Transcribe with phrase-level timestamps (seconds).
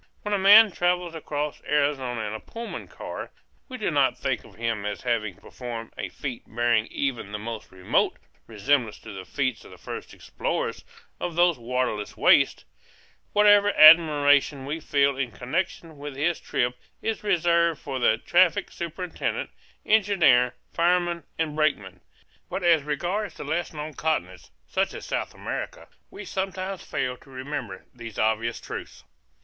[0.23, 3.29] When a man travels across Arizona in a Pullman car,
[3.69, 7.71] we do not think of him as having performed a feat bearing even the most
[7.71, 8.17] remote
[8.47, 10.83] resemblance to the feats of the first explorers
[11.19, 12.65] of those waterless wastes;
[13.33, 19.51] whatever admiration we feel in connection with his trip is reserved for the traffic superintendent,
[19.85, 22.01] engineer, fireman, and brakeman.
[22.49, 27.29] But as regards the less known continents, such as South America, we sometimes fail to
[27.29, 29.03] remember these obvious truths.